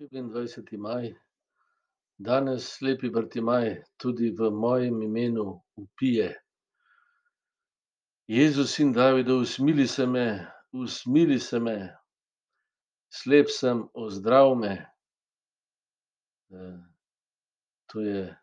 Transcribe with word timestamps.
Sedemindvajseti 0.00 0.78
maj, 0.80 1.10
danes 2.16 2.64
slepi 2.78 3.10
Bartimaj 3.12 3.66
tudi 4.00 4.30
v 4.32 4.48
mojem 4.48 5.02
imenu 5.04 5.44
vpije. 5.76 6.28
Jezus, 8.32 8.72
sin 8.72 8.94
Davidov, 8.96 9.42
usmili 9.44 9.84
se 9.86 10.06
me, 10.06 10.46
usmili 10.72 11.36
se 11.38 11.60
me. 11.60 11.76
Slep 13.12 13.52
sem, 13.52 13.84
ozdrav 13.92 14.54
me. 14.56 14.72
to 17.92 18.00
je 18.00 18.36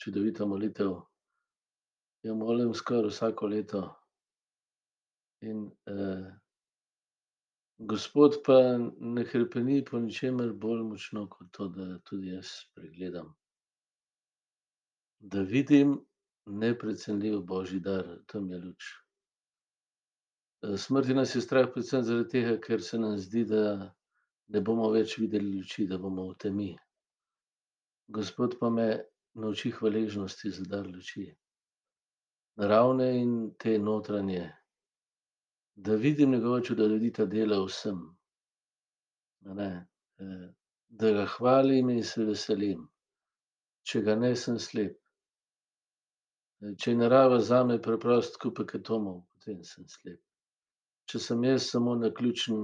čudovita 0.00 0.46
molitev. 0.46 0.96
Jo 2.22 2.34
molim 2.34 2.72
skoraj 2.74 3.10
vsako 3.10 3.52
leto. 3.52 3.84
In, 5.44 5.68
Gospod 7.82 8.36
pa 8.46 8.78
ne 9.00 9.24
hrepeni 9.24 9.84
po 9.84 9.98
ničemer 9.98 10.52
bolj 10.52 10.82
močno 10.86 11.24
kot 11.28 11.48
to, 11.50 11.68
da 11.68 11.98
tudi 11.98 12.28
jaz 12.30 12.46
spregledam. 12.46 13.32
Da 15.18 15.42
vidim 15.42 15.96
neprecenljiv 16.46 17.40
božji 17.40 17.80
dar, 17.80 18.06
tem 18.26 18.50
je 18.50 18.58
luč. 18.58 18.84
smrti 20.76 21.14
nas 21.14 21.34
je 21.34 21.40
strah 21.40 21.66
predvsem 21.74 22.04
zaradi 22.04 22.28
tega, 22.28 22.60
ker 22.60 22.82
se 22.82 22.98
nam 22.98 23.18
zdi, 23.18 23.44
da 23.44 23.94
ne 24.48 24.60
bomo 24.60 24.90
več 24.90 25.18
videli 25.18 25.56
luči, 25.56 25.86
da 25.86 25.98
bomo 25.98 26.28
v 26.30 26.38
temi. 26.38 26.70
Gospod 28.08 28.58
pa 28.60 28.70
me 28.70 28.88
nauči 29.34 29.70
hvaležnosti 29.70 30.50
za 30.50 30.64
dar 30.70 30.86
luči. 30.86 31.26
Naravne 32.56 33.10
in 33.18 33.54
te 33.58 33.78
notranje. 33.78 34.50
Da 35.74 35.94
vidim 35.94 36.30
njegova 36.30 36.60
čudovita 36.60 37.26
dela 37.26 37.58
v 37.62 37.66
vsem. 37.66 38.00
Ne, 39.40 39.86
da 40.88 41.12
ga 41.12 41.26
hvalim 41.26 41.90
in 41.90 42.02
se 42.04 42.24
veselim. 42.24 42.84
Če 43.88 44.02
ga 44.06 44.16
ne, 44.16 44.34
sem 44.36 44.58
slep. 44.58 44.98
če 46.78 46.92
je 46.92 46.96
narava 46.96 47.40
zame 47.42 47.80
preprost 47.82 48.36
kupek 48.42 48.76
atomov, 48.78 49.24
potem 49.34 49.64
sem 49.66 49.88
slep. 49.88 50.20
Če 51.10 51.18
sem 51.18 51.42
jaz 51.44 51.66
samo 51.72 51.96
naključen, 51.98 52.60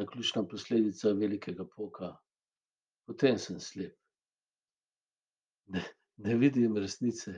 naključna 0.00 0.42
posledica 0.50 1.12
velikega 1.14 1.64
poka, 1.76 2.10
potem 3.06 3.38
sem 3.38 3.60
slep. 3.60 3.94
Ne, 5.70 5.84
ne 6.16 6.36
vidim 6.40 6.76
resnice. 6.76 7.36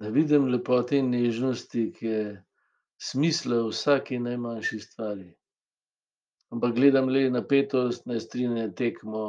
Ne 0.00 0.10
vidim 0.10 0.48
lepote 0.50 0.98
in 0.98 1.12
nežnosti, 1.14 1.90
ki 1.94 2.06
je 2.06 2.24
smisel 3.00 3.56
v 3.64 3.70
vsaki 3.72 4.18
najmanjši 4.20 4.80
stvari. 4.80 5.30
Ampak 6.50 6.74
gledam 6.74 7.08
le 7.08 7.28
napetost, 7.30 8.06
nestrinjanje, 8.10 8.72
tekmo, 8.76 9.24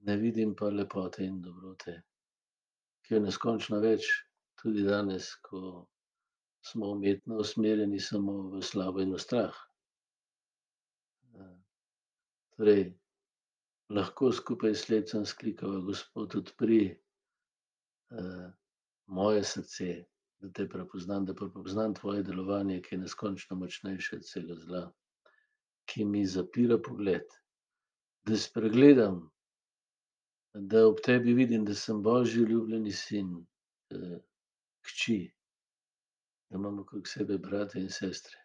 ne 0.00 0.16
vidim 0.16 0.54
pa 0.56 0.70
lepote 0.72 1.24
in 1.24 1.40
dobrote, 1.44 1.94
ki 3.04 3.14
je 3.14 3.20
neskončno 3.26 3.80
več, 3.84 4.08
tudi 4.58 4.82
danes, 4.86 5.30
ko 5.44 5.86
smo 6.64 6.92
umetno 6.96 7.38
usmerjeni 7.44 8.00
samo 8.00 8.38
v 8.54 8.62
slavo 8.64 9.04
in 9.04 9.12
v 9.14 9.20
strah. 9.22 9.54
Torej 12.56 12.88
lahko 13.94 14.32
skupaj 14.34 14.74
s 14.74 14.86
sledcem 14.88 15.28
vzklikava: 15.28 15.84
Gospod, 15.86 16.34
odpri, 16.40 16.82
moje 19.06 19.44
srce, 19.44 19.92
da 20.40 20.52
te 20.52 20.68
prepoznam, 20.68 21.24
da 21.24 21.34
prepoznam 21.34 21.94
tvoje 21.94 22.22
delovanje, 22.22 22.80
ki 22.82 22.94
je 22.94 22.98
neskončno 22.98 23.56
močnejše 23.56 24.16
od 24.16 24.22
vsega 24.22 24.54
zla. 24.54 24.82
Ki 25.88 26.04
mi 26.04 26.26
zapira 26.26 26.78
pogled. 26.78 27.26
Da 28.26 28.36
spregledam, 28.36 29.22
da 30.54 30.86
ob 30.86 31.00
tebi 31.04 31.34
vidim, 31.34 31.64
da 31.64 31.74
sem 31.74 32.02
božji 32.02 32.44
ljubljeni 32.44 32.92
sin, 32.92 33.46
hči. 34.86 35.18
Da 36.50 36.56
imam 36.56 36.78
okrog 36.78 37.08
sebe 37.08 37.38
brate 37.38 37.80
in 37.80 37.90
sestre. 37.90 38.36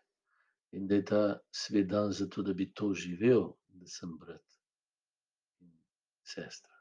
In 0.72 0.88
da 0.88 0.96
je 0.96 1.06
ta 1.06 1.24
svet 1.52 1.88
dan 1.88 2.12
zato, 2.12 2.42
da 2.42 2.54
bi 2.54 2.72
to 2.74 2.94
živel, 2.94 3.52
da 3.68 3.88
sem 3.88 4.18
brat 4.18 4.60
in 5.62 5.76
sestra. 6.24 6.74